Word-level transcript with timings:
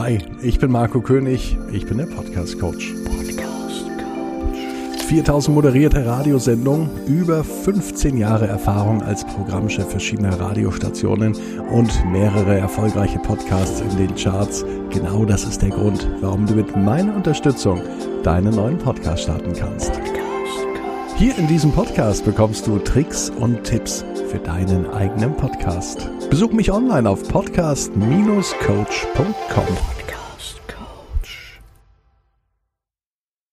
Hi, 0.00 0.20
ich 0.42 0.60
bin 0.60 0.70
Marco 0.70 1.00
König, 1.00 1.58
ich 1.72 1.84
bin 1.84 1.98
der 1.98 2.06
Podcast 2.06 2.56
Coach. 2.60 2.94
Podcast 3.04 3.36
Coach. 3.36 5.02
4000 5.08 5.52
moderierte 5.52 6.06
Radiosendungen, 6.06 6.88
über 7.08 7.42
15 7.42 8.16
Jahre 8.16 8.46
Erfahrung 8.46 9.02
als 9.02 9.24
Programmchef 9.24 9.90
verschiedener 9.90 10.38
Radiostationen 10.38 11.34
und 11.72 11.90
mehrere 12.12 12.56
erfolgreiche 12.56 13.18
Podcasts 13.18 13.80
in 13.80 13.96
den 13.96 14.14
Charts. 14.14 14.64
Genau 14.90 15.24
das 15.24 15.42
ist 15.42 15.62
der 15.62 15.70
Grund, 15.70 16.08
warum 16.20 16.46
du 16.46 16.54
mit 16.54 16.76
meiner 16.76 17.16
Unterstützung 17.16 17.82
deinen 18.22 18.54
neuen 18.54 18.78
Podcast 18.78 19.24
starten 19.24 19.52
kannst. 19.52 19.90
Hier 21.18 21.36
in 21.36 21.48
diesem 21.48 21.72
Podcast 21.72 22.24
bekommst 22.24 22.68
du 22.68 22.78
Tricks 22.78 23.28
und 23.28 23.64
Tipps 23.64 24.04
für 24.30 24.38
deinen 24.38 24.88
eigenen 24.88 25.36
Podcast. 25.36 26.08
Besuch 26.30 26.52
mich 26.52 26.70
online 26.70 27.10
auf 27.10 27.26
podcast-coach.com. 27.26 30.07